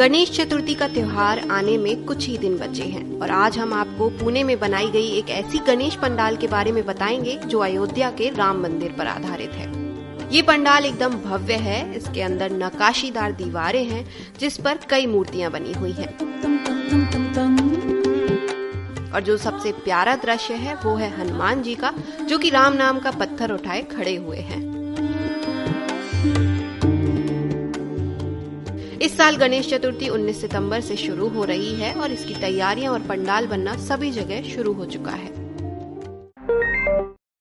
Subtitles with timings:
[0.00, 4.10] गणेश चतुर्थी का त्योहार आने में कुछ ही दिन बचे हैं और आज हम आपको
[4.10, 8.30] पुणे में बनाई गई एक ऐसी गणेश पंडाल के बारे में बताएँगे जो अयोध्या के
[8.30, 9.94] राम मंदिर पर आधारित है।
[10.32, 14.10] ये पंडाल एकदम भव्य है, इसके अंदर नकाशीदार दीवारें हैं,
[14.40, 16.18] जिस पर कई मूर्तियाँ बनी हुई हैं।
[19.12, 22.98] और जो सबसे प्यारा दृश्य है, वो है हनुमान जी का, जो कि राम नाम
[22.98, 24.80] का पत्थर उठाए खड़े हुए हैं।
[29.02, 33.00] इस साल गणेश चतुर्थी 19 सितंबर से शुरू हो रही है और इसकी तैयारियाँ और
[33.00, 35.28] पंडाल बनना सभी जगह शुरू हो चुका है।